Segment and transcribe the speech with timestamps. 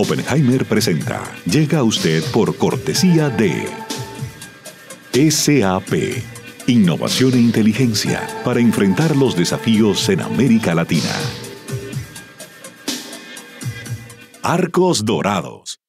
[0.00, 1.20] Oppenheimer presenta.
[1.44, 3.66] Llega a usted por cortesía de
[5.12, 6.22] SAP.
[6.68, 11.10] Innovación e inteligencia para enfrentar los desafíos en América Latina.
[14.40, 15.80] Arcos Dorados.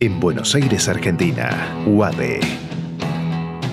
[0.00, 2.65] En Buenos Aires, Argentina, UADE.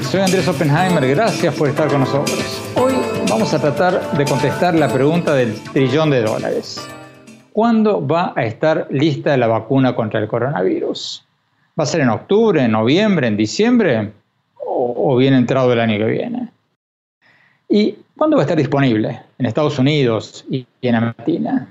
[0.00, 1.06] Soy Andrés Oppenheimer.
[1.06, 2.62] Gracias por estar con nosotros.
[2.76, 2.94] Hoy
[3.28, 6.88] vamos a tratar de contestar la pregunta del trillón de dólares.
[7.52, 11.26] ¿Cuándo va a estar lista la vacuna contra el coronavirus?
[11.78, 14.12] ¿Va a ser en octubre, en noviembre, en diciembre
[14.54, 16.48] o, bien entrado el año que viene?
[17.68, 19.20] ¿Y cuándo va a estar disponible?
[19.36, 21.68] En Estados Unidos y en Argentina.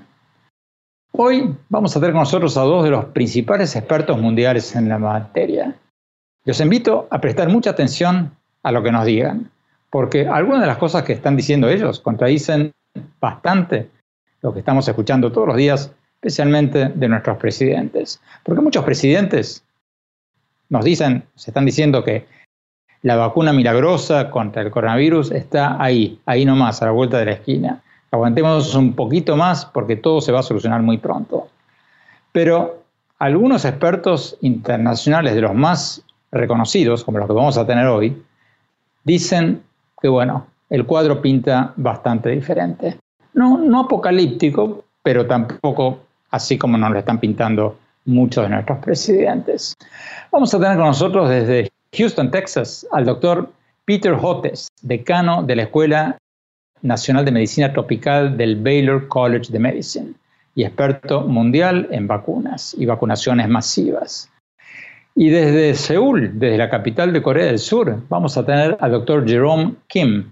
[1.10, 4.98] Hoy vamos a tener con nosotros a dos de los principales expertos mundiales en la
[4.98, 5.74] materia.
[6.44, 9.50] Los invito a prestar mucha atención a lo que nos digan,
[9.90, 12.72] porque algunas de las cosas que están diciendo ellos contradicen
[13.20, 13.88] bastante
[14.40, 18.20] lo que estamos escuchando todos los días, especialmente de nuestros presidentes.
[18.42, 19.64] Porque muchos presidentes
[20.68, 22.26] nos dicen, se están diciendo que
[23.02, 27.32] la vacuna milagrosa contra el coronavirus está ahí, ahí nomás, a la vuelta de la
[27.32, 27.82] esquina.
[28.10, 31.48] Aguantemos un poquito más porque todo se va a solucionar muy pronto.
[32.32, 32.82] Pero
[33.18, 38.20] algunos expertos internacionales de los más reconocidos, como los que vamos a tener hoy,
[39.04, 39.62] dicen
[40.00, 42.98] que, bueno, el cuadro pinta bastante diferente.
[43.34, 46.00] No, apocalíptico, pero tampoco
[46.30, 49.74] así como nos lo están pintando muchos de nuestros presidentes.
[50.30, 53.50] Vamos a tener con nosotros desde Houston, Texas, al doctor
[53.84, 56.18] Peter Hotes, decano de la Escuela
[56.80, 60.14] Nacional de Medicina Tropical del Baylor College de Medicine
[60.54, 64.31] y experto mundial en vacunas y vacunaciones masivas.
[65.14, 69.28] Y desde Seúl, desde la capital de Corea del Sur, vamos a tener al doctor
[69.28, 70.30] Jerome Kim,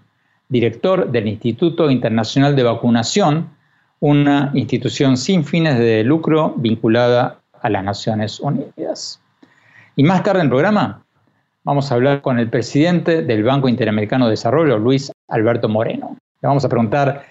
[0.49, 3.51] director del Instituto Internacional de Vacunación,
[4.01, 9.21] una institución sin fines de lucro vinculada a las Naciones Unidas.
[9.97, 11.05] Y más tarde en el programa
[11.63, 16.17] vamos a hablar con el presidente del Banco Interamericano de Desarrollo, Luis Alberto Moreno.
[16.41, 17.27] Le vamos a preguntar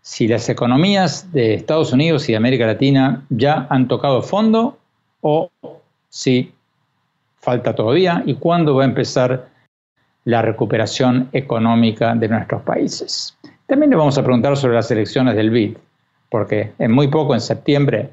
[0.00, 4.78] si las economías de Estados Unidos y de América Latina ya han tocado fondo
[5.20, 5.50] o
[6.08, 6.54] si
[7.46, 9.46] falta todavía y cuándo va a empezar
[10.24, 13.38] la recuperación económica de nuestros países.
[13.66, 15.76] También le vamos a preguntar sobre las elecciones del BID,
[16.28, 18.10] porque en muy poco, en septiembre,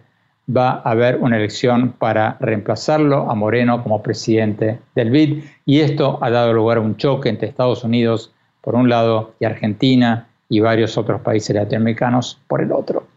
[0.48, 6.20] va a haber una elección para reemplazarlo a Moreno como presidente del BID y esto
[6.22, 8.32] ha dado lugar a un choque entre Estados Unidos
[8.62, 13.08] por un lado y Argentina y varios otros países latinoamericanos por el otro.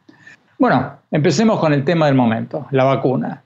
[0.59, 3.43] Bueno, empecemos con el tema del momento, la vacuna.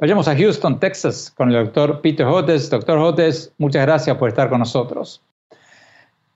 [0.00, 2.68] Vayamos a Houston, Texas, con el doctor Peter Hotes.
[2.68, 5.22] Doctor Hotes, muchas gracias por estar con nosotros.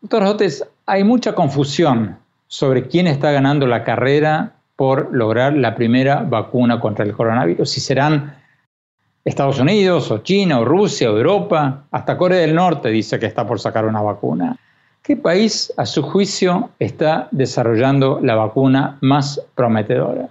[0.01, 6.23] Doctor Hotes, hay mucha confusión sobre quién está ganando la carrera por lograr la primera
[6.23, 7.69] vacuna contra el coronavirus.
[7.69, 8.37] Si serán
[9.25, 13.45] Estados Unidos o China o Rusia o Europa, hasta Corea del Norte dice que está
[13.45, 14.57] por sacar una vacuna.
[15.03, 20.29] ¿Qué país, a su juicio, está desarrollando la vacuna más prometedora?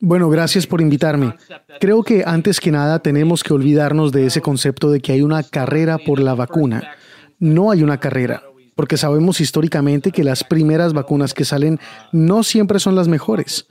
[0.00, 1.34] Bueno, gracias por invitarme.
[1.80, 5.42] Creo que antes que nada tenemos que olvidarnos de ese concepto de que hay una
[5.42, 6.96] carrera por la vacuna.
[7.38, 8.42] No hay una carrera,
[8.74, 11.78] porque sabemos históricamente que las primeras vacunas que salen
[12.12, 13.68] no siempre son las mejores.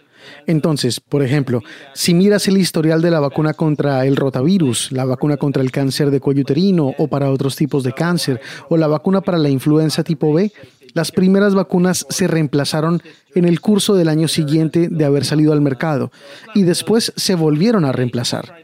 [0.48, 1.62] Entonces, por ejemplo,
[1.94, 6.12] si miras el historial de la vacuna contra el rotavirus, la vacuna contra el cáncer
[6.12, 10.04] de cuello uterino o para otros tipos de cáncer, o la vacuna para la influenza
[10.04, 10.52] tipo B,
[10.94, 13.02] las primeras vacunas se reemplazaron
[13.34, 16.12] en el curso del año siguiente de haber salido al mercado
[16.54, 18.64] y después se volvieron a reemplazar.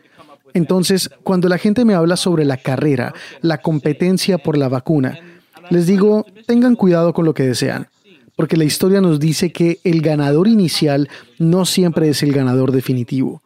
[0.54, 5.20] Entonces, cuando la gente me habla sobre la carrera, la competencia por la vacuna,
[5.70, 7.88] les digo, tengan cuidado con lo que desean
[8.40, 11.10] porque la historia nos dice que el ganador inicial
[11.40, 13.42] no siempre es el ganador definitivo.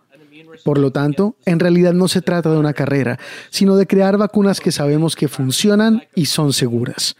[0.63, 3.17] Por lo tanto, en realidad no se trata de una carrera,
[3.49, 7.15] sino de crear vacunas que sabemos que funcionan y son seguras.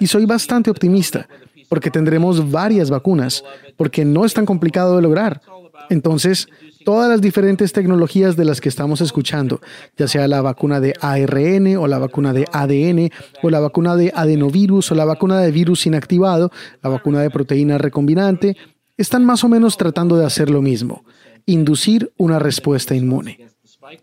[0.00, 1.26] Y soy bastante optimista,
[1.70, 3.42] porque tendremos varias vacunas,
[3.78, 5.40] porque no es tan complicado de lograr.
[5.90, 6.48] Entonces,
[6.84, 9.60] todas las diferentes tecnologías de las que estamos escuchando,
[9.96, 13.10] ya sea la vacuna de ARN o la vacuna de ADN
[13.42, 16.50] o la vacuna de adenovirus o la vacuna de virus inactivado,
[16.82, 18.56] la vacuna de proteína recombinante,
[18.96, 21.04] están más o menos tratando de hacer lo mismo,
[21.46, 23.48] inducir una respuesta inmune.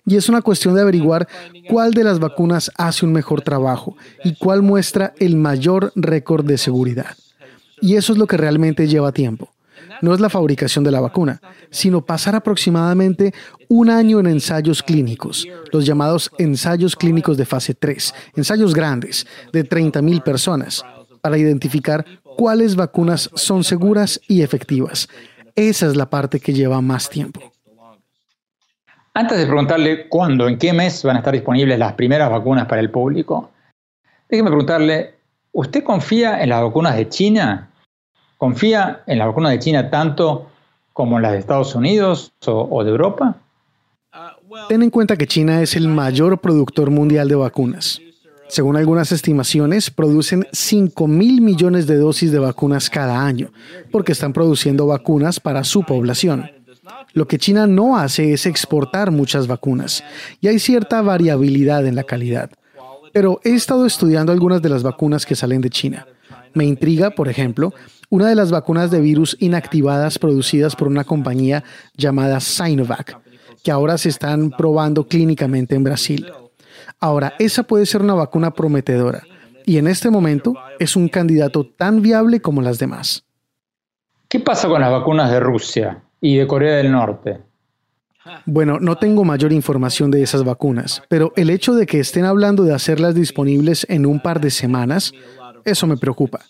[0.05, 1.27] Y es una cuestión de averiguar
[1.67, 6.57] cuál de las vacunas hace un mejor trabajo y cuál muestra el mayor récord de
[6.57, 7.15] seguridad.
[7.81, 9.49] Y eso es lo que realmente lleva tiempo
[10.01, 13.33] no es la fabricación de la vacuna, sino pasar aproximadamente
[13.67, 19.67] un año en ensayos clínicos, los llamados ensayos clínicos de fase 3, ensayos grandes de
[19.67, 20.83] 30.000 personas,
[21.21, 22.05] para identificar
[22.38, 25.07] cuáles vacunas son seguras y efectivas.
[25.55, 27.51] Esa es la parte que lleva más tiempo.
[29.13, 32.79] Antes de preguntarle cuándo, en qué mes van a estar disponibles las primeras vacunas para
[32.79, 33.51] el público,
[34.29, 35.15] déjeme preguntarle,
[35.51, 37.70] ¿usted confía en las vacunas de China
[38.41, 40.49] ¿Confía en la vacuna de China tanto
[40.93, 43.35] como en las de Estados Unidos o, de Europa?
[44.67, 48.01] Ten en cuenta que China es el mayor productor mundial de vacunas.
[48.47, 53.51] Según algunas estimaciones, producen 5 mil millones de dosis de vacunas cada año,
[53.91, 56.49] porque están produciendo vacunas para su población.
[57.13, 60.03] Lo que China no hace es exportar muchas vacunas,
[60.39, 62.49] y hay cierta variabilidad en la calidad.
[63.13, 66.07] Pero he estado estudiando algunas de las vacunas que salen de China.
[66.55, 67.71] Me intriga, por ejemplo,
[68.11, 71.63] una de las vacunas de virus inactivadas producidas por una compañía
[71.95, 73.17] llamada Sinovac,
[73.63, 76.29] que ahora se están probando clínicamente en Brasil.
[76.99, 79.23] Ahora, esa puede ser una vacuna prometedora
[79.65, 83.23] y en este momento es un candidato tan viable como las demás.
[84.27, 87.39] ¿Qué pasa con las vacunas de Rusia y de Corea del Norte?
[88.45, 92.63] Bueno, no tengo mayor información de esas vacunas, pero el hecho de que estén hablando
[92.63, 95.13] de hacerlas disponibles en un par de semanas,
[95.63, 96.41] eso me preocupa.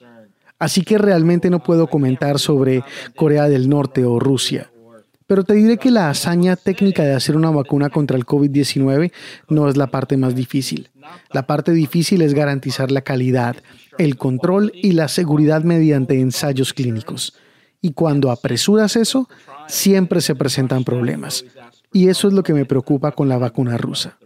[0.62, 2.84] Así que realmente no puedo comentar sobre
[3.16, 4.72] Corea del Norte o Rusia.
[5.26, 9.12] Pero te diré que la hazaña técnica de hacer una vacuna contra el COVID-19
[9.50, 10.92] no es la parte más difícil.
[11.32, 13.56] La parte difícil es garantizar la calidad,
[13.98, 17.34] el control y la seguridad mediante ensayos clínicos.
[17.82, 19.28] Y cuando apresuras eso,
[19.68, 21.44] siempre se presentan problemas.
[21.92, 24.20] Y eso es lo que me preocupa con la vacuna rusa.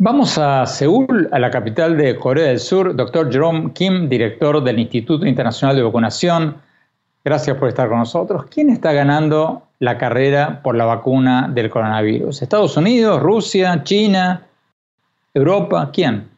[0.00, 2.94] Vamos a Seúl, a la capital de Corea del Sur.
[2.94, 6.56] Doctor Jerome Kim, director del Instituto Internacional de Vacunación.
[7.24, 8.44] Gracias por estar con nosotros.
[8.48, 12.42] ¿Quién está ganando la carrera por la vacuna del coronavirus?
[12.42, 14.46] ¿Estados Unidos, Rusia, China,
[15.34, 15.90] Europa?
[15.92, 16.28] ¿Quién?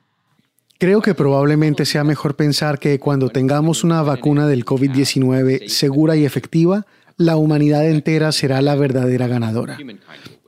[0.79, 6.25] Creo que probablemente sea mejor pensar que cuando tengamos una vacuna del COVID-19 segura y
[6.25, 6.87] efectiva,
[7.21, 9.77] la humanidad entera será la verdadera ganadora.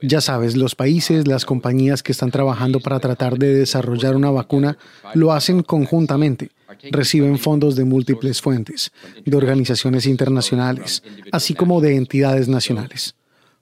[0.01, 4.79] Ya sabes, los países, las compañías que están trabajando para tratar de desarrollar una vacuna
[5.13, 6.49] lo hacen conjuntamente.
[6.89, 8.91] Reciben fondos de múltiples fuentes,
[9.23, 13.13] de organizaciones internacionales, así como de entidades nacionales.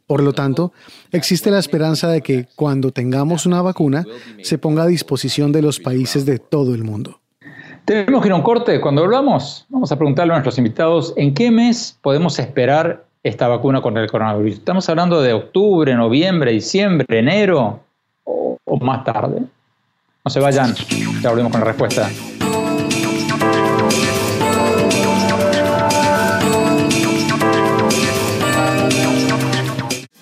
[0.08, 0.72] Por lo tanto,
[1.12, 4.06] existe la esperanza de que cuando tengamos una vacuna
[4.42, 7.21] se ponga a disposición de los países de todo el mundo.
[7.92, 8.80] Tenemos que ir a un corte.
[8.80, 13.82] Cuando volvamos, vamos a preguntarle a nuestros invitados en qué mes podemos esperar esta vacuna
[13.82, 14.60] contra el coronavirus.
[14.60, 17.82] ¿Estamos hablando de octubre, noviembre, diciembre, enero
[18.24, 19.42] o, o más tarde?
[20.24, 20.74] No se vayan,
[21.22, 22.10] ya volvemos con la respuesta.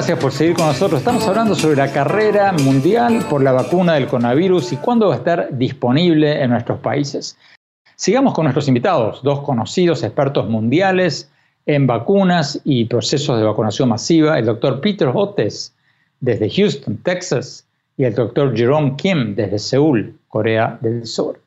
[0.00, 1.00] Gracias por seguir con nosotros.
[1.00, 5.18] Estamos hablando sobre la carrera mundial por la vacuna del coronavirus y cuándo va a
[5.18, 7.36] estar disponible en nuestros países.
[7.96, 11.30] Sigamos con nuestros invitados, dos conocidos expertos mundiales
[11.66, 15.76] en vacunas y procesos de vacunación masiva, el doctor Peter Hotes
[16.20, 17.66] desde Houston, Texas,
[17.98, 21.42] y el doctor Jerome Kim desde Seúl, Corea del Sur.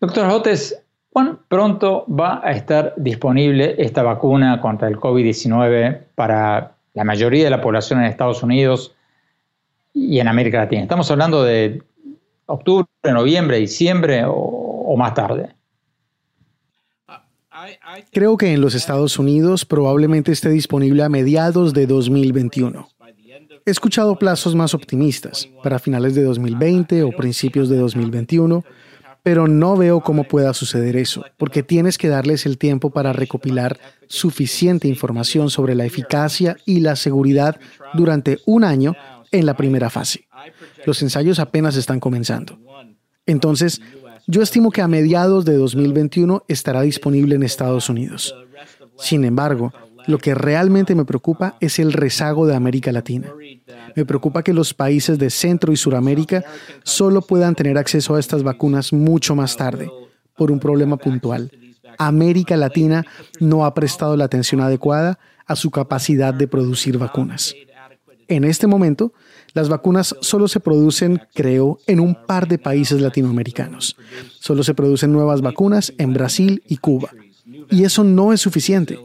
[0.00, 7.04] Doctor Hotes, ¿cuán pronto va a estar disponible esta vacuna contra el COVID-19 para la
[7.04, 8.92] mayoría de la población en Estados Unidos
[9.94, 10.82] y en América Latina.
[10.82, 11.80] Estamos hablando de
[12.46, 15.54] octubre, noviembre, diciembre o, más tarde.
[18.10, 22.88] Creo que en los Estados Unidos probablemente esté disponible a mediados de 2021.
[23.64, 28.64] He escuchado plazos más optimistas, para finales de 2020 o principios de 2021,
[29.22, 33.78] pero no veo cómo pueda suceder eso, porque tienes que darles el tiempo para recopilar
[34.06, 37.60] suficiente información sobre la eficacia y la seguridad
[37.94, 38.96] durante un año
[39.30, 40.26] en la primera fase.
[40.86, 42.58] Los ensayos apenas están comenzando.
[43.26, 43.80] Entonces,
[44.26, 48.34] yo estimo que a mediados de 2021 estará disponible en Estados Unidos.
[48.98, 49.72] Sin embargo,
[50.08, 53.30] lo que realmente me preocupa es el rezago de América Latina.
[53.94, 56.44] Me preocupa que los países de Centro y Suramérica
[56.82, 59.90] solo puedan tener acceso a estas vacunas mucho más tarde,
[60.34, 61.52] por un problema puntual.
[61.98, 63.04] América Latina
[63.38, 67.54] no ha prestado la atención adecuada a su capacidad de producir vacunas.
[68.28, 69.12] En este momento,
[69.52, 73.94] las vacunas solo se producen, creo, en un par de países latinoamericanos.
[74.40, 77.10] Solo se producen nuevas vacunas en Brasil y Cuba.
[77.70, 78.98] Y eso no es suficiente.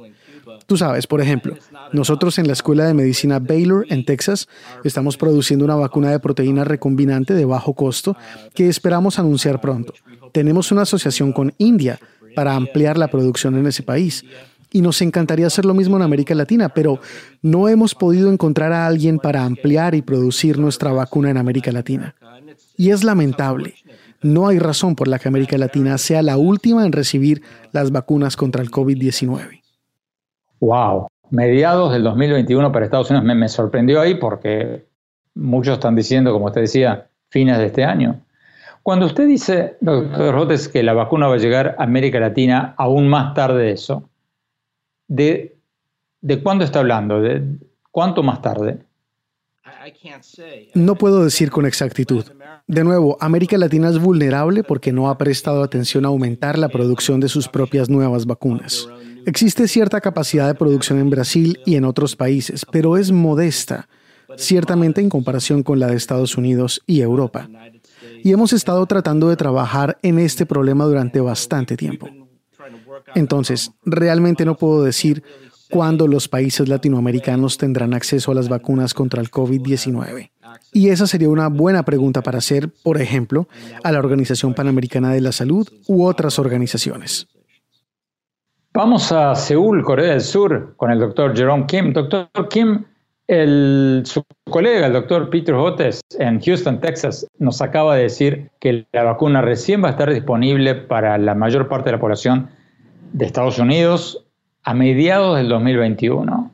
[0.66, 1.56] Tú sabes, por ejemplo,
[1.92, 4.48] nosotros en la Escuela de Medicina Baylor en Texas
[4.84, 8.16] estamos produciendo una vacuna de proteína recombinante de bajo costo
[8.54, 9.94] que esperamos anunciar pronto.
[10.32, 12.00] Tenemos una asociación con India
[12.36, 14.24] para ampliar la producción en ese país.
[14.72, 17.00] Y nos encantaría hacer lo mismo en América Latina, pero
[17.44, 22.16] no hemos podido encontrar a alguien para ampliar y producir nuestra vacuna en América Latina.
[22.76, 23.76] Y es lamentable.
[24.24, 28.36] No hay razón por la que América Latina sea la última en recibir las vacunas
[28.36, 29.63] contra el COVID-19.
[30.64, 34.86] Wow, mediados del 2021 para Estados Unidos me, sorprendió ahí porque
[35.36, 38.22] muchos están diciendo, como usted decía, fines de este año.
[38.82, 43.10] Cuando usted dice, doctor Rotes, que la vacuna va a llegar a América Latina aún
[43.10, 44.10] más tarde de eso,
[45.10, 45.58] ¿de,
[46.22, 47.20] de cuándo está hablando?
[47.20, 47.44] ¿De
[47.92, 48.78] cuánto más tarde?
[50.76, 52.24] No puedo decir con exactitud.
[52.68, 57.20] De nuevo, América Latina es vulnerable porque no ha prestado atención a aumentar la producción
[57.20, 58.88] de sus propias nuevas vacunas.
[59.26, 63.88] Existe cierta capacidad de producción en Brasil y en otros países, pero es modesta,
[64.38, 67.50] ciertamente en comparación con la de Estados Unidos y Europa.
[68.24, 72.10] Y hemos estado tratando de trabajar en este problema durante bastante tiempo.
[73.16, 75.24] Entonces, realmente no puedo decir
[75.70, 80.32] cuándo los países latinoamericanos tendrán acceso a las vacunas contra el COVID-19.
[80.72, 83.48] Y esa sería una buena pregunta para hacer, por ejemplo,
[83.84, 87.28] a la Organización Panamericana de la Salud u otras organizaciones.
[88.76, 91.94] Vamos a Seúl, Corea del Sur, con el doctor Jerome Kim.
[91.94, 92.84] Doctor Kim,
[93.28, 99.04] su colega, el doctor Peter Hotes, en Houston, Texas, nos acaba de decir que la
[99.04, 102.50] vacuna recién va a estar disponible para la mayor parte de la población
[103.12, 104.26] de Estados Unidos
[104.64, 106.52] a mediados del 2021.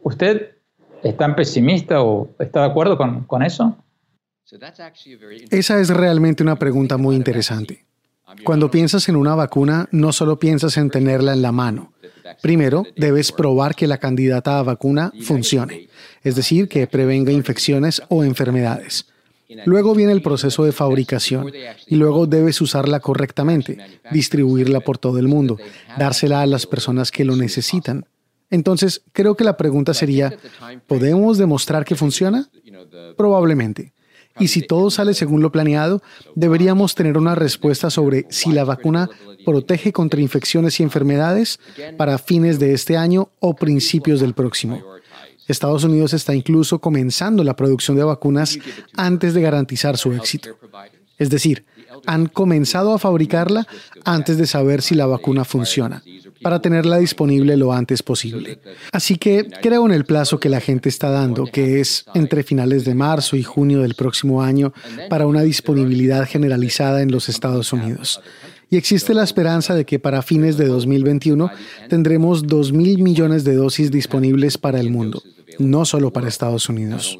[0.00, 0.52] ¿Usted
[1.02, 3.76] es tan pesimista o está de acuerdo con, con eso?
[5.50, 7.84] Esa es realmente una pregunta muy interesante.
[8.42, 11.92] Cuando piensas en una vacuna, no solo piensas en tenerla en la mano.
[12.42, 15.88] Primero, debes probar que la candidata a vacuna funcione,
[16.22, 19.06] es decir, que prevenga infecciones o enfermedades.
[19.66, 21.52] Luego viene el proceso de fabricación
[21.86, 23.78] y luego debes usarla correctamente,
[24.10, 25.58] distribuirla por todo el mundo,
[25.98, 28.06] dársela a las personas que lo necesitan.
[28.50, 30.36] Entonces, creo que la pregunta sería,
[30.86, 32.48] ¿podemos demostrar que funciona?
[33.16, 33.93] Probablemente.
[34.38, 36.02] Y si todo sale según lo planeado,
[36.34, 39.08] deberíamos tener una respuesta sobre si la vacuna
[39.44, 41.60] protege contra infecciones y enfermedades
[41.96, 44.82] para fines de este año o principios del próximo.
[45.46, 48.58] Estados Unidos está incluso comenzando la producción de vacunas
[48.96, 50.56] antes de garantizar su éxito.
[51.18, 51.64] Es decir,
[52.06, 53.66] han comenzado a fabricarla
[54.04, 56.02] antes de saber si la vacuna funciona,
[56.42, 58.60] para tenerla disponible lo antes posible.
[58.92, 62.84] Así que creo en el plazo que la gente está dando, que es entre finales
[62.84, 64.72] de marzo y junio del próximo año,
[65.08, 68.20] para una disponibilidad generalizada en los Estados Unidos.
[68.70, 71.50] Y existe la esperanza de que para fines de 2021
[71.88, 75.22] tendremos 2 mil millones de dosis disponibles para el mundo,
[75.58, 77.18] no solo para Estados Unidos.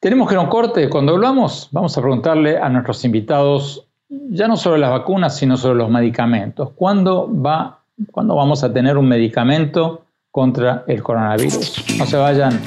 [0.00, 0.88] Tenemos que ir a un corte.
[0.88, 5.76] Cuando hablamos, vamos a preguntarle a nuestros invitados ya no sobre las vacunas, sino sobre
[5.76, 6.70] los medicamentos.
[6.74, 11.98] ¿Cuándo, va, ¿Cuándo vamos a tener un medicamento contra el coronavirus?
[11.98, 12.60] No se vayan,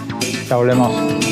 [0.48, 1.29] ya volvemos.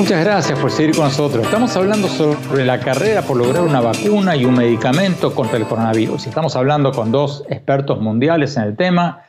[0.00, 1.44] Muchas gracias por seguir con nosotros.
[1.44, 6.26] Estamos hablando sobre la carrera por lograr una vacuna y un medicamento contra el coronavirus.
[6.26, 9.22] Estamos hablando con dos expertos mundiales en el tema,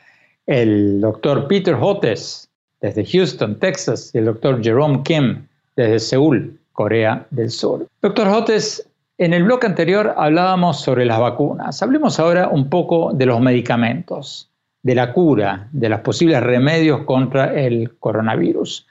[0.46, 2.50] el doctor Peter Hotes
[2.80, 7.86] desde Houston, Texas, y el doctor Jerome Kim desde Seúl, Corea del Sur.
[8.02, 8.88] Doctor Hotes,
[9.18, 11.84] en el bloque anterior hablábamos sobre las vacunas.
[11.84, 14.50] Hablemos ahora un poco de los medicamentos,
[14.84, 18.88] de la cura, de los posibles remedios contra el coronavirus.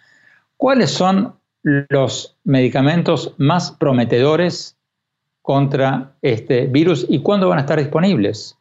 [0.58, 4.76] ¿Cuáles son los medicamentos más prometedores
[5.43, 8.57] contra este virus y cuándo van a estar disponibles?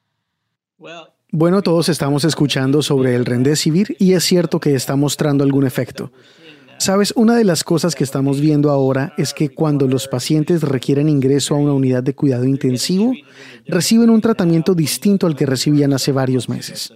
[1.32, 6.12] Bueno, todos estamos escuchando sobre el Remdesivir y es cierto que está mostrando algún efecto.
[6.80, 11.10] Sabes, una de las cosas que estamos viendo ahora es que cuando los pacientes requieren
[11.10, 13.14] ingreso a una unidad de cuidado intensivo,
[13.68, 16.94] reciben un tratamiento distinto al que recibían hace varios meses.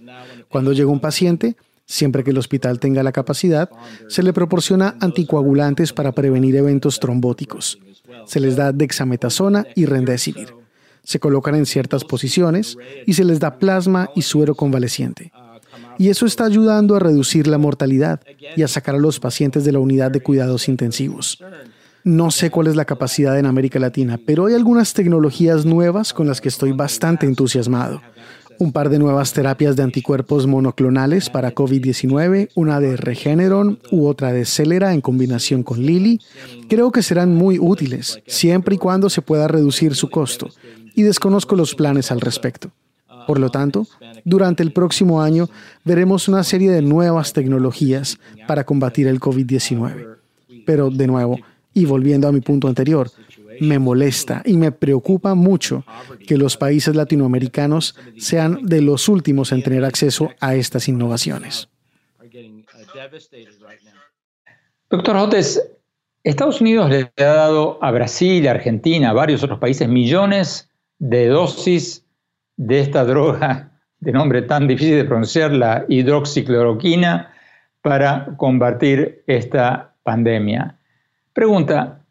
[0.48, 3.68] Cuando llega un paciente, Siempre que el hospital tenga la capacidad,
[4.08, 7.78] se le proporciona anticoagulantes para prevenir eventos trombóticos.
[8.26, 10.54] Se les da dexametasona y remdesivir.
[11.02, 15.30] Se colocan en ciertas posiciones y se les da plasma y suero convaleciente.
[15.98, 18.20] Y eso está ayudando a reducir la mortalidad
[18.56, 21.38] y a sacar a los pacientes de la unidad de cuidados intensivos.
[22.02, 26.26] No sé cuál es la capacidad en América Latina, pero hay algunas tecnologías nuevas con
[26.26, 28.00] las que estoy bastante entusiasmado
[28.58, 34.32] un par de nuevas terapias de anticuerpos monoclonales para COVID-19, una de Regeneron u otra
[34.32, 36.20] de Celera en combinación con Lilly,
[36.68, 40.50] creo que serán muy útiles, siempre y cuando se pueda reducir su costo,
[40.94, 42.70] y desconozco los planes al respecto.
[43.26, 43.86] Por lo tanto,
[44.24, 45.48] durante el próximo año
[45.84, 50.16] veremos una serie de nuevas tecnologías para combatir el COVID-19.
[50.66, 51.38] Pero, de nuevo,
[51.72, 53.10] y volviendo a mi punto anterior,
[53.60, 55.84] me molesta y me preocupa mucho
[56.26, 61.68] que los países latinoamericanos sean de los últimos en tener acceso a estas innovaciones.
[64.90, 65.70] Doctor Jotes,
[66.22, 72.04] Estados Unidos le ha dado a Brasil, Argentina, a varios otros países millones de dosis
[72.56, 73.70] de esta droga
[74.04, 77.32] de nombre tan difícil de pronunciar, la hidroxicloroquina,
[77.80, 80.78] para combatir esta pandemia.
[81.32, 82.03] Pregunta,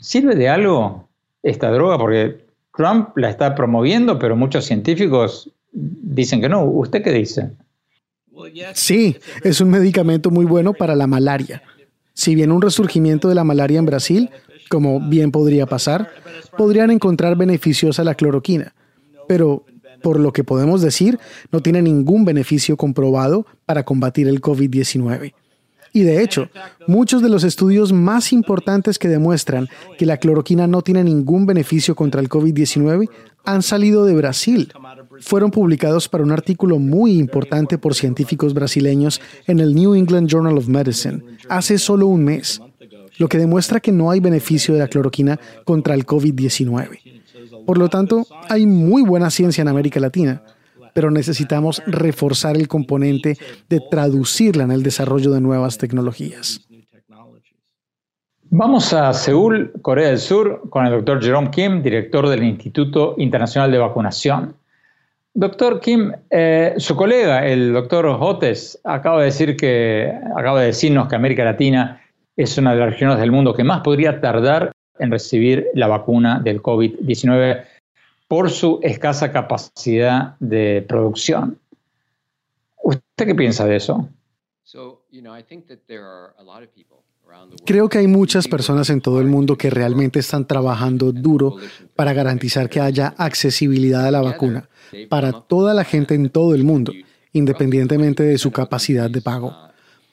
[0.00, 1.08] ¿Sirve de algo
[1.42, 1.98] esta droga?
[1.98, 2.44] Porque
[2.76, 6.64] Trump la está promoviendo, pero muchos científicos dicen que no.
[6.64, 7.50] ¿Usted qué dice?
[8.74, 11.62] Sí, es un medicamento muy bueno para la malaria.
[12.14, 14.30] Si bien un resurgimiento de la malaria en Brasil,
[14.68, 16.10] como bien podría pasar,
[16.56, 18.74] podrían encontrar beneficiosa la cloroquina.
[19.26, 19.64] Pero,
[20.02, 21.18] por lo que podemos decir,
[21.50, 25.34] no tiene ningún beneficio comprobado para combatir el COVID-19.
[25.92, 26.48] Y de hecho,
[26.86, 31.94] muchos de los estudios más importantes que demuestran que la cloroquina no tiene ningún beneficio
[31.94, 33.08] contra el COVID-19
[33.44, 34.72] han salido de Brasil.
[35.20, 40.58] Fueron publicados para un artículo muy importante por científicos brasileños en el New England Journal
[40.58, 42.60] of Medicine hace solo un mes,
[43.16, 47.22] lo que demuestra que no hay beneficio de la cloroquina contra el COVID-19.
[47.64, 50.42] Por lo tanto, hay muy buena ciencia en América Latina
[50.94, 53.36] pero necesitamos reforzar el componente
[53.68, 56.68] de traducirla en el desarrollo de nuevas tecnologías.
[58.50, 63.70] Vamos a Seúl, Corea del Sur, con el doctor Jerome Kim, director del Instituto Internacional
[63.70, 64.56] de Vacunación.
[65.34, 71.08] Doctor Kim, eh, su colega, el doctor Hotes, acaba de decir que, acaba de decirnos
[71.08, 72.00] que América Latina
[72.36, 76.40] es una de las regiones del mundo que más podría tardar en recibir la vacuna
[76.40, 77.64] del COVID-19
[78.28, 81.58] por su escasa capacidad de producción.
[82.82, 84.08] ¿Usted qué piensa de eso?
[87.64, 91.56] Creo que hay muchas personas en todo el mundo que realmente están trabajando duro
[91.94, 94.68] para garantizar que haya accesibilidad a la vacuna
[95.08, 96.92] para toda la gente en todo el mundo,
[97.32, 99.54] independientemente de su capacidad de pago.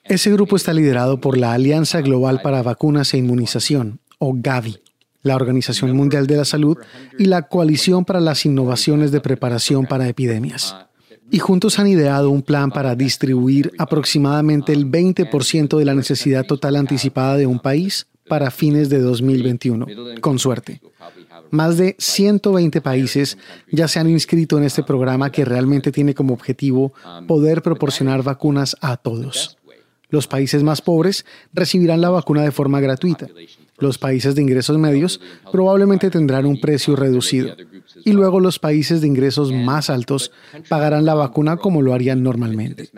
[0.04, 4.78] Ese grupo está liderado por la Alianza Global para Vacunas e Inmunización, o Gavi,
[5.26, 6.78] la Organización Mundial de la Salud
[7.18, 10.76] y la Coalición para las Innovaciones de Preparación para Epidemias.
[11.32, 16.76] Y juntos han ideado un plan para distribuir aproximadamente el 20% de la necesidad total
[16.76, 19.88] anticipada de un país para fines de 2021,
[20.22, 20.80] con suerte.
[21.50, 23.40] Más de 120 países
[23.72, 26.94] ya se han inscrito en este programa que realmente tiene como objetivo
[27.28, 29.58] poder proporcionar vacunas a todos.
[30.10, 33.28] Los países más pobres recibirán la vacuna de forma gratuita.
[33.78, 35.20] Los países de ingresos medios
[35.52, 37.56] probablemente tendrán un precio reducido
[38.04, 40.32] y luego los países de ingresos más altos
[40.70, 42.90] pagarán la vacuna como lo harían normalmente.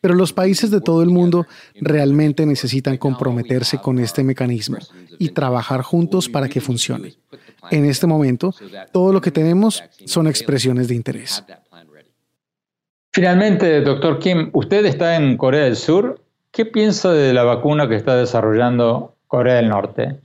[0.00, 1.46] Pero los países de todo el mundo
[1.80, 4.78] realmente necesitan comprometerse con este mecanismo
[5.18, 7.14] y trabajar juntos para que funcione.
[7.70, 8.54] En este momento,
[8.92, 11.44] todo lo que tenemos son expresiones de interés.
[13.12, 16.22] Finalmente, doctor Kim, usted está en Corea del Sur.
[16.50, 20.20] ¿Qué piensa de la vacuna que está desarrollando Corea del Norte.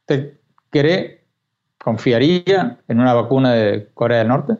[0.00, 0.34] ¿Usted
[0.70, 1.24] cree,
[1.78, 4.54] confiaría en una vacuna de Corea del Norte?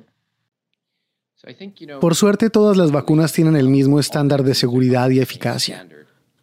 [2.00, 5.86] Por suerte, todas las vacunas tienen el mismo estándar de seguridad y eficacia.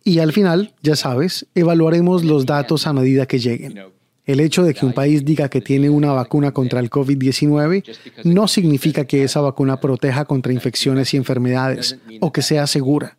[0.04, 3.80] Y al final, ya sabes, evaluaremos los datos a medida que lleguen.
[4.26, 8.47] El hecho de que un país diga que tiene una vacuna contra el COVID-19 no
[8.47, 13.17] significa que esa vacuna proteja contra infecciones y enfermedades o que sea segura.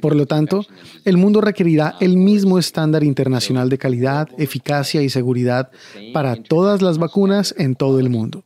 [0.00, 0.64] Por lo tanto,
[1.04, 5.70] el mundo requerirá el mismo estándar internacional de calidad, eficacia y seguridad
[6.12, 8.44] para todas las vacunas en todo el mundo.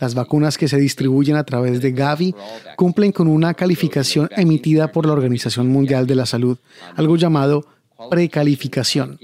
[0.00, 2.34] Las vacunas que se distribuyen a través de Gavi
[2.76, 6.58] cumplen con una calificación emitida por la Organización Mundial de la Salud,
[6.96, 7.66] algo llamado
[8.10, 9.18] precalificación.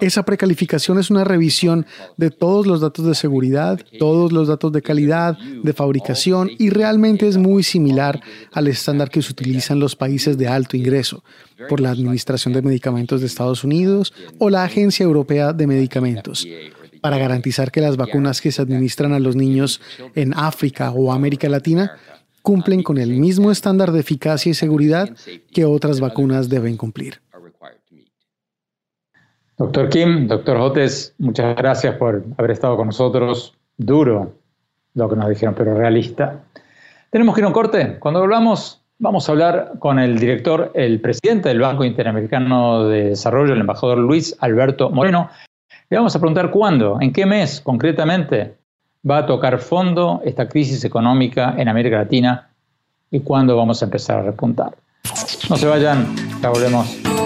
[0.00, 4.82] Esa precalificación es una revisión de todos los datos de seguridad, todos los datos de
[4.82, 8.20] calidad, de fabricación y realmente es muy similar
[8.52, 11.24] al estándar que se utiliza en los países de alto ingreso
[11.68, 16.46] por la Administración de Medicamentos de Estados Unidos o la Agencia Europea de Medicamentos
[17.00, 19.80] para garantizar que las vacunas que se administran a los niños
[20.14, 21.96] en África o América Latina
[22.42, 25.10] cumplen con el mismo estándar de eficacia y seguridad
[25.52, 27.20] que otras vacunas deben cumplir.
[29.58, 33.54] Doctor Kim, doctor Jotes, muchas gracias por haber estado con nosotros.
[33.78, 34.32] Duro
[34.94, 36.40] lo que nos dijeron, pero realista.
[37.10, 37.98] Tenemos que ir a un corte.
[37.98, 43.54] Cuando volvamos, vamos a hablar con el director, el presidente del Banco Interamericano de Desarrollo,
[43.54, 45.30] el embajador Luis Alberto Moreno.
[45.88, 48.56] Le vamos a preguntar cuándo, en qué mes concretamente
[49.08, 52.50] va a tocar fondo esta crisis económica en América Latina
[53.10, 54.74] y cuándo vamos a empezar a repuntar.
[55.48, 57.25] No se vayan, ya volvemos.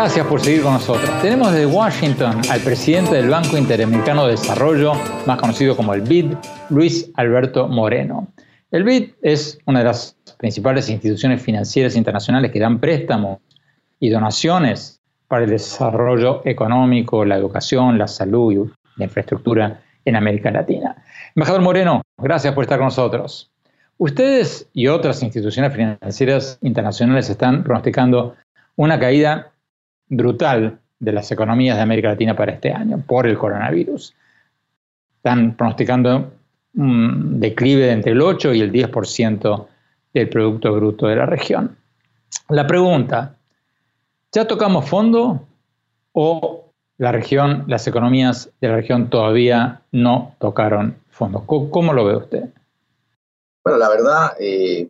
[0.00, 1.10] Gracias por seguir con nosotros.
[1.22, 4.92] Tenemos desde Washington al presidente del Banco Interamericano de Desarrollo,
[5.26, 6.34] más conocido como el BID,
[6.70, 8.28] Luis Alberto Moreno.
[8.70, 13.40] El BID es una de las principales instituciones financieras internacionales que dan préstamos
[13.98, 20.52] y donaciones para el desarrollo económico, la educación, la salud y la infraestructura en América
[20.52, 20.94] Latina.
[21.34, 23.50] Embajador Moreno, gracias por estar con nosotros.
[23.98, 28.36] Ustedes y otras instituciones financieras internacionales están pronosticando
[28.76, 29.50] una caída
[30.08, 34.14] brutal de las economías de América Latina para este año por el coronavirus.
[35.16, 36.32] Están pronosticando
[36.74, 39.66] un declive de entre el 8 y el 10%
[40.14, 41.76] del Producto Bruto de la región.
[42.48, 43.36] La pregunta,
[44.32, 45.46] ¿ya tocamos fondo
[46.12, 51.44] o la región, las economías de la región todavía no tocaron fondo?
[51.46, 52.44] ¿Cómo, lo ve usted?
[53.64, 54.88] Bueno, la verdad, eh,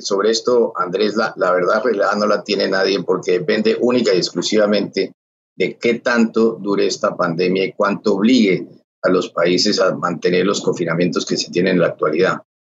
[0.00, 1.82] sobre esto, Andrés, la, la verdad
[2.16, 5.12] no la tiene nadie porque depende única y exclusivamente
[5.56, 8.66] de qué tanto dure esta pandemia y cuánto obligue
[9.02, 12.38] a los países a mantener los confinamientos que se tienen en la actualidad.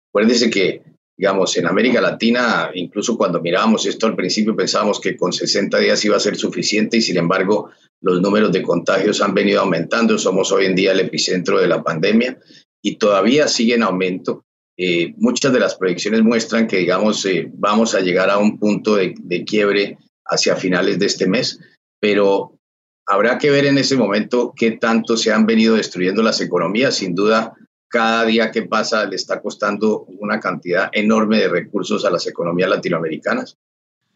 [0.10, 0.82] Acuérdense que,
[1.18, 6.04] digamos, en América Latina, incluso cuando mirábamos esto al principio pensábamos que con 60 días
[6.06, 7.70] iba a ser suficiente y sin embargo
[8.02, 10.18] los números de contagios han venido aumentando.
[10.18, 12.38] Somos hoy en día el epicentro de la pandemia
[12.82, 14.46] y todavía sigue en aumento.
[14.78, 18.96] Eh, muchas de las proyecciones muestran que, digamos, eh, vamos a llegar a un punto
[18.96, 21.60] de, quiebre hacia finales de este mes,
[22.00, 22.58] pero
[23.06, 26.96] habrá que ver en ese momento qué tanto se han venido destruyendo las economías.
[26.96, 27.54] Sin duda,
[27.88, 32.70] cada día que pasa le está costando una cantidad enorme de recursos a las economías
[32.70, 33.58] latinoamericanas.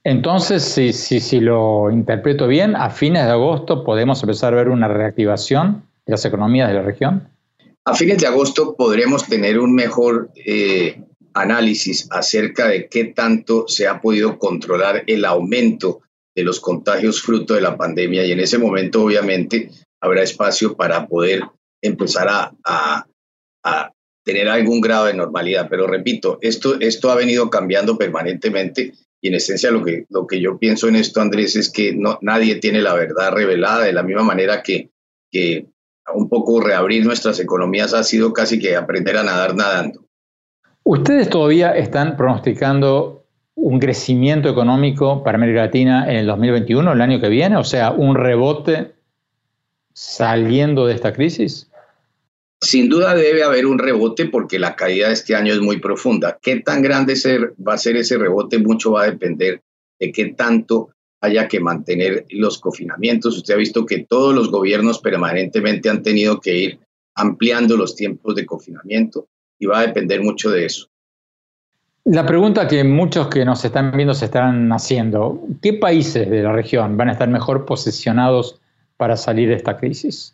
[0.03, 4.69] Entonces, si, si, si lo interpreto bien, a fines de agosto podemos empezar a ver
[4.69, 7.29] una reactivación de las economías de la región.
[7.87, 11.01] A fines de agosto podremos tener un mejor eh,
[11.33, 16.01] análisis acerca de qué tanto se ha podido controlar el aumento
[16.35, 19.71] de los contagios fruto de la pandemia y en ese momento obviamente
[20.01, 21.43] habrá espacio para poder
[21.81, 22.51] empezar a,
[23.63, 23.93] a,
[24.25, 25.69] tener algún grado de normalidad.
[25.69, 30.41] Pero repito, esto, esto ha venido cambiando permanentemente y en esencia lo que, lo que
[30.41, 34.03] yo pienso en esto, Andrés, es que no, nadie tiene la verdad revelada de la
[34.03, 34.89] misma manera que,
[35.31, 35.67] que
[36.13, 40.05] un poco reabrir nuestras economías ha sido casi que aprender a nadar nadando.
[40.83, 47.19] ¿Ustedes todavía están pronosticando un crecimiento económico para América Latina en el 2021, el año
[47.19, 47.57] que viene?
[47.57, 48.93] O sea, un rebote
[49.93, 51.69] saliendo de esta crisis.
[52.61, 56.39] Sin duda debe haber un rebote porque la caída de este año es muy profunda.
[56.41, 57.15] ¿Qué tan grande
[57.67, 58.57] va a ser ese rebote?
[58.57, 59.61] Mucho va a depender
[59.99, 60.89] de qué tanto
[61.21, 63.37] haya que mantener los confinamientos.
[63.37, 66.79] Usted ha visto que todos los gobiernos permanentemente han tenido que ir
[67.15, 69.27] ampliando los tiempos de confinamiento
[69.59, 70.87] y va a depender mucho de eso.
[72.05, 76.53] La pregunta que muchos que nos están viendo se están haciendo, ¿qué países de la
[76.53, 78.61] región van a estar mejor posicionados
[78.95, 80.33] para salir de esta crisis?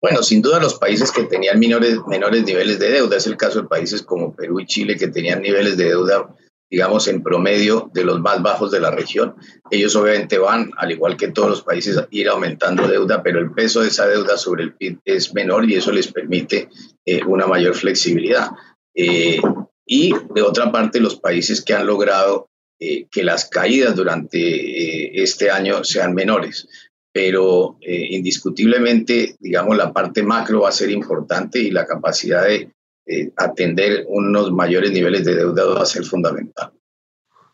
[0.00, 3.62] Bueno, sin duda los países que tenían menores, menores niveles de deuda, es el caso
[3.62, 6.28] de países como Perú y Chile que tenían niveles de deuda
[6.70, 9.34] digamos, en promedio de los más bajos de la región.
[9.70, 13.52] Ellos obviamente van, al igual que todos los países, a ir aumentando deuda, pero el
[13.52, 16.68] peso de esa deuda sobre el PIB es menor y eso les permite
[17.06, 18.50] eh, una mayor flexibilidad.
[18.94, 19.40] Eh,
[19.86, 25.50] y de otra parte, los países que han logrado eh, que las caídas durante este
[25.50, 26.68] año sean menores.
[27.10, 32.70] Pero indiscutiblemente, digamos, la parte macro va a ser importante y la capacidad de
[33.08, 36.70] eh, atender unos mayores niveles de deuda va a ser fundamental.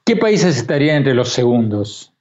[0.04, 2.12] ¿Qué países estarían entre los segundos?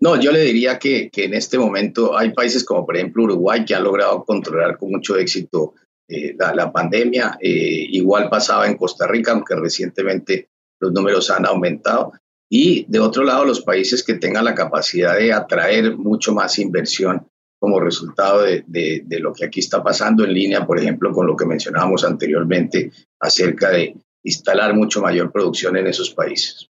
[0.00, 3.64] No, yo le diría que, que, en este momento hay países como por ejemplo Uruguay
[3.64, 5.74] que han logrado controlar con mucho éxito
[6.08, 7.36] eh, la, pandemia.
[7.40, 10.48] Eh, igual pasaba en Costa Rica, aunque recientemente
[10.80, 12.12] los números han aumentado.
[12.48, 17.28] Y de otro lado, los países que tengan la capacidad de atraer mucho más inversión
[17.58, 21.36] como resultado de, de, lo que aquí está pasando en línea, por ejemplo, con lo
[21.36, 22.90] que mencionábamos anteriormente
[23.20, 26.68] acerca de instalar mucho mayor producción en esos países.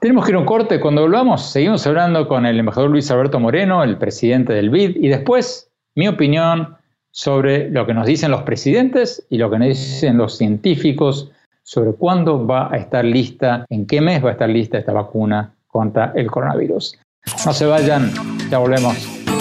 [0.00, 0.80] Tenemos que ir a un corte.
[0.80, 5.08] Cuando volvamos, seguimos hablando con el embajador Luis Alberto Moreno, el presidente del BID, y
[5.08, 6.76] después mi opinión
[7.10, 11.30] sobre lo que nos dicen los presidentes y lo que nos dicen los científicos
[11.62, 15.54] sobre cuándo va a estar lista, en qué mes va a estar lista esta vacuna
[15.66, 16.98] contra el coronavirus.
[17.46, 18.10] No se vayan,
[18.50, 19.33] ya volvemos.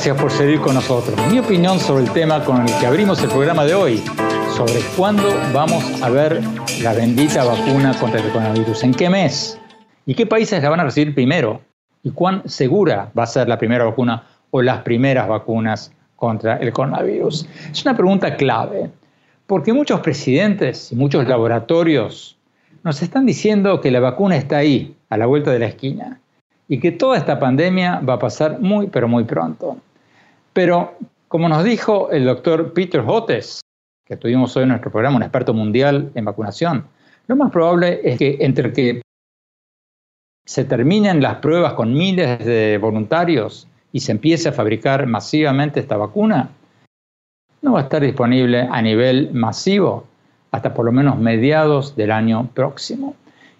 [0.00, 1.14] Gracias por seguir con nosotros.
[1.30, 4.02] Mi opinión sobre el tema con el que abrimos el programa de hoy,
[4.56, 6.40] sobre cuándo vamos a ver
[6.82, 9.60] la bendita vacuna contra el coronavirus, en qué mes
[10.06, 11.60] y qué países la van a recibir primero
[12.02, 16.72] y cuán segura va a ser la primera vacuna o las primeras vacunas contra el
[16.72, 17.46] coronavirus.
[17.70, 18.90] Es una pregunta clave,
[19.46, 22.38] porque muchos presidentes y muchos laboratorios
[22.82, 26.20] nos están diciendo que la vacuna está ahí, a la vuelta de la esquina
[26.68, 29.76] y que toda esta pandemia va a pasar muy, pero muy pronto.
[30.52, 30.94] Pero,
[31.28, 33.60] como nos dijo el doctor Peter Hotes,
[34.04, 36.86] que tuvimos hoy en nuestro programa, un experto mundial en vacunación,
[37.28, 39.02] lo más probable es que entre que
[40.44, 45.96] se terminen las pruebas con miles de voluntarios y se empiece a fabricar masivamente esta
[45.96, 46.50] vacuna,
[47.62, 50.06] no va a estar disponible a nivel masivo
[50.50, 53.14] hasta por lo menos mediados del año próximo.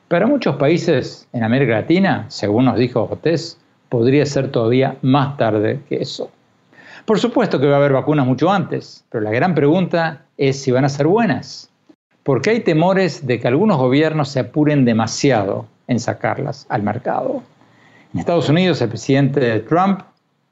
[0.09, 5.81] Para muchos países en América Latina, según nos dijo Jotés, podría ser todavía más tarde
[5.88, 6.31] que eso.
[7.05, 10.71] Por supuesto que va a haber vacunas mucho antes, pero la gran pregunta es si
[10.71, 11.71] van a ser buenas.
[12.23, 17.43] Porque hay temores de que algunos gobiernos se apuren demasiado en sacarlas al mercado.
[18.13, 20.01] En Estados Unidos, el presidente Trump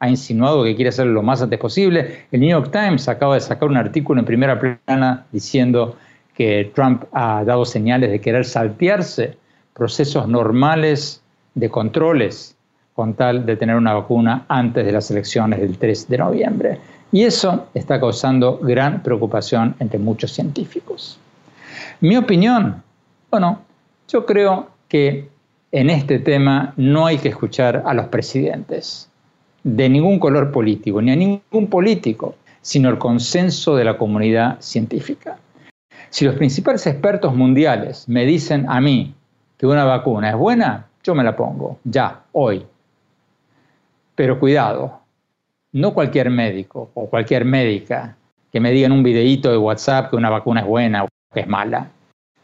[0.01, 2.27] ha insinuado que quiere hacerlo lo más antes posible.
[2.31, 5.97] El New York Times acaba de sacar un artículo en primera plana diciendo
[6.35, 9.37] que Trump ha dado señales de querer saltearse
[9.75, 11.23] procesos normales
[11.55, 12.57] de controles
[12.99, 16.81] con tal de tener una vacuna antes de las elecciones del 3 de noviembre.
[17.13, 21.17] Y eso está causando gran preocupación entre muchos científicos.
[22.01, 22.83] Mi opinión,
[23.31, 23.61] bueno,
[24.09, 25.29] yo creo que
[25.71, 29.09] en este tema no hay que escuchar a los presidentes.
[29.63, 35.39] de ningún color político, ni a ningún político, sino el consenso de la comunidad científica.
[36.11, 39.15] Si los principales expertos mundiales me dicen a mí
[39.57, 42.67] que una vacuna es buena, yo me la pongo, ya, hoy.
[44.19, 44.99] Pero cuidado,
[45.71, 48.17] no cualquier médico o cualquier médica
[48.51, 51.39] que me diga en un videíto de WhatsApp que una vacuna es buena o que
[51.39, 51.93] es mala.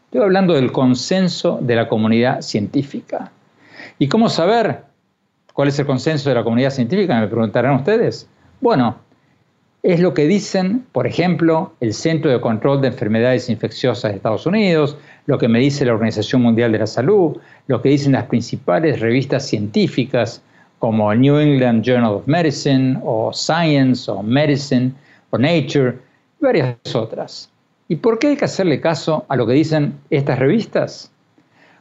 [0.05, 3.29] Estoy hablando del consenso de la comunidad científica.
[3.99, 4.83] ¿Y cómo saber
[5.51, 7.19] cuál es el consenso de la comunidad científica?
[7.19, 8.29] Me preguntarán ustedes.
[8.61, 8.95] Bueno,
[9.83, 14.45] es lo que dicen, por ejemplo, el Centro de Control de Enfermedades Infecciosas de Estados
[14.45, 17.35] Unidos, lo que me dice la Organización Mundial de la Salud,
[17.67, 20.41] lo que dicen las principales revistas científicas
[20.85, 24.91] como New England Journal of Medicine o Science o Medicine
[25.31, 25.97] o Nature
[26.39, 27.49] y varias otras.
[27.87, 31.11] ¿Y por qué hay que hacerle caso a lo que dicen estas revistas?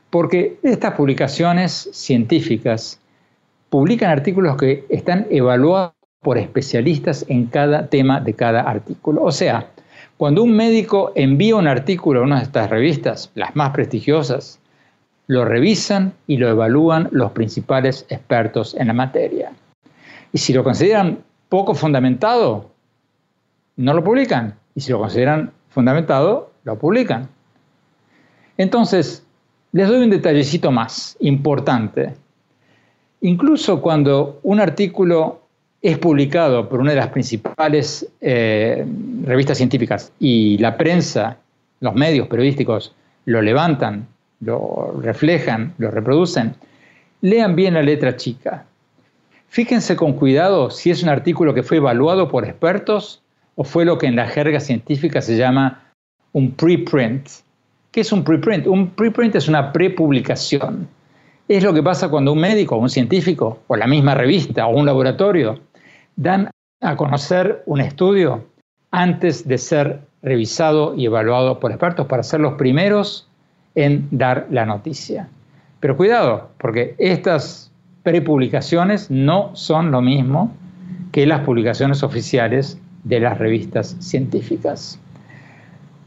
[0.09, 2.99] Porque estas publicaciones científicas
[3.69, 9.23] publican artículos que están evaluados por especialistas en cada tema de cada artículo.
[9.23, 9.67] O sea,
[10.17, 14.61] cuando un médico envía un artículo a una de estas revistas, las más prestigiosas,
[15.27, 19.53] lo revisan y lo evalúan los principales expertos en la materia.
[20.33, 22.71] Y si lo consideran poco fundamentado,
[23.77, 24.55] no lo publican.
[24.75, 27.29] Y si lo consideran fundamentado, lo publican.
[28.57, 29.25] Entonces,
[29.73, 32.15] les doy un detallecito más importante.
[33.21, 35.41] Incluso cuando un artículo
[35.81, 38.87] es publicado por una de las principales eh,
[39.25, 41.39] revistas científicas y la prensa,
[41.81, 42.95] los medios periodísticos
[43.27, 44.07] lo levantan,
[44.45, 46.55] lo reflejan, lo reproducen,
[47.21, 48.65] lean bien la letra chica.
[49.49, 53.23] Fíjense con cuidado si es un artículo que fue evaluado por expertos
[53.55, 55.93] o fue lo que en la jerga científica se llama
[56.33, 57.29] un preprint.
[57.91, 58.67] ¿Qué es un preprint?
[58.67, 60.89] Un preprint es una prepublicación.
[61.47, 64.87] Es lo que pasa cuando un médico, un científico, o la misma revista, o un
[64.87, 65.61] laboratorio,
[66.17, 68.45] dan a conocer un estudio
[68.91, 73.29] antes de ser revisado y evaluado por expertos para ser los primeros
[73.75, 75.29] en dar la noticia.
[75.81, 77.71] Pero cuidado, porque estas
[78.03, 80.53] prepublicaciones no son lo mismo
[81.13, 84.99] que las publicaciones oficiales de las revistas científicas.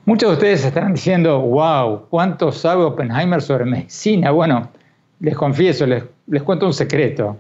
[0.06, 4.32] Muchos de ustedes estarán diciendo, wow, ¿cuánto sabe Oppenheimer sobre medicina?
[4.32, 4.70] Bueno,
[5.20, 6.04] les confieso, les,
[6.44, 7.38] cuento un secreto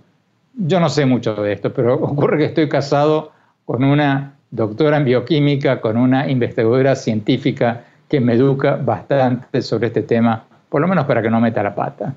[0.57, 3.31] yo no sé mucho de esto, pero ocurre que estoy casado
[3.65, 10.01] con una doctora en bioquímica, con una investigadora científica que me educa bastante sobre este
[10.01, 12.13] tema, por lo menos para que no meta la pata.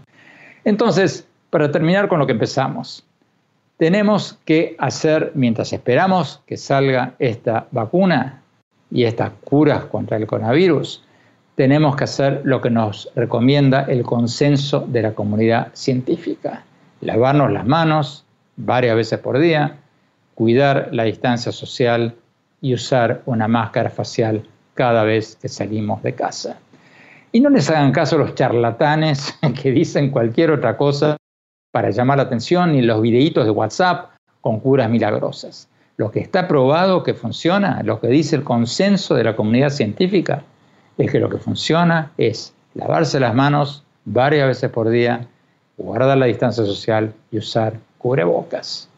[0.64, 3.04] Entonces, para terminar con lo que empezamos,
[3.76, 8.42] tenemos que hacer, mientras esperamos que salga esta vacuna
[8.90, 11.02] y estas curas contra el coronavirus,
[11.54, 16.64] tenemos que hacer lo que nos recomienda el consenso de la comunidad científica.
[17.00, 18.24] Lavarnos las manos,
[18.56, 19.78] varias veces por día,
[20.34, 22.14] cuidar la distancia social
[22.60, 24.42] y usar una máscara facial
[24.80, 26.58] cada vez que salimos de casa.
[27.32, 31.18] Y no les hagan caso los charlatanes que dicen cualquier otra cosa
[31.70, 35.68] para llamar la atención, ni los videitos de WhatsApp con curas milagrosas.
[35.98, 40.44] Lo que está probado que funciona, lo que dice el consenso de la comunidad científica,
[40.96, 45.26] es que lo que funciona es lavarse las manos varias veces por día,
[45.76, 48.88] guardar la distancia social y usar cubrebocas.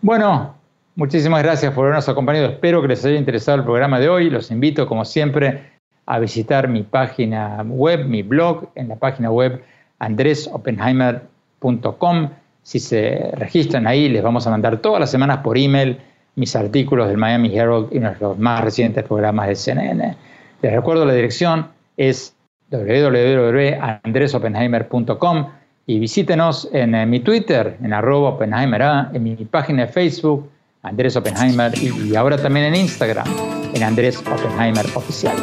[0.00, 0.54] Bueno,
[0.96, 2.48] muchísimas gracias por habernos acompañado.
[2.48, 4.30] Espero que les haya interesado el programa de hoy.
[4.30, 5.70] Los invito, como siempre,
[6.06, 9.62] a visitar mi página web, mi blog, en la página web
[9.98, 12.30] andresopenheimer.com.
[12.62, 15.98] Si se registran ahí, les vamos a mandar todas las semanas por email
[16.34, 20.16] mis artículos del Miami Herald y los más recientes programas de CNN.
[20.62, 22.34] Les recuerdo la dirección es
[22.70, 25.46] www.andresopenheimer.com
[25.86, 28.80] y visítenos en, mi Twitter, en arroba Oppenheimer
[29.12, 30.48] en mi página de Facebook,
[30.82, 33.26] Andrés Oppenheimer, y, ahora también en Instagram,
[33.72, 35.36] en Andrés Oppenheimer Oficial.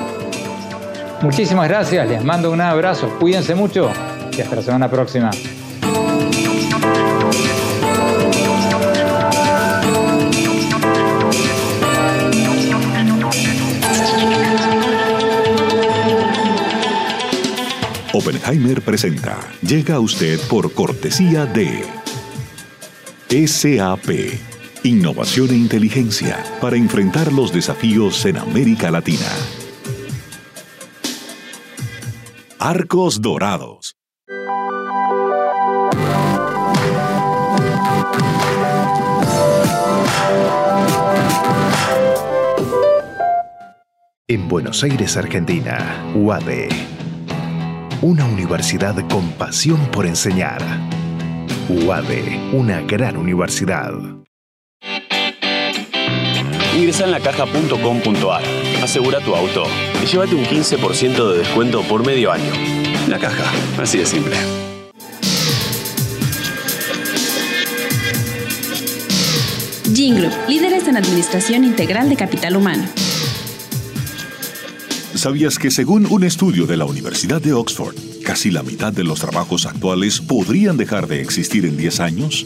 [1.22, 3.90] Muchísimas gracias, les mando un abrazo, cuídense mucho
[4.38, 5.32] y hasta la semana próxima.
[18.12, 19.38] Oppenheimer presenta.
[19.62, 21.86] Llega a usted por cortesía de
[23.48, 24.49] SAP.
[24.84, 29.28] Innovación e inteligencia para enfrentar los desafíos en América Latina.
[32.60, 33.96] Arcos Dorados.
[44.28, 47.00] En Buenos Aires, Argentina, UADE
[48.02, 50.62] una universidad con pasión por enseñar.
[51.68, 54.19] UADE, una gran universidad.
[56.80, 58.42] Ingresa en lacaja.com.ar,
[58.82, 59.66] asegura tu auto
[60.02, 62.54] y llévate un 15% de descuento por medio año.
[63.10, 63.44] La caja,
[63.78, 64.38] así de simple.
[69.94, 72.86] Gingroup, líderes en administración integral de capital humano.
[75.16, 79.20] ¿Sabías que según un estudio de la Universidad de Oxford, casi la mitad de los
[79.20, 82.46] trabajos actuales podrían dejar de existir en 10 años?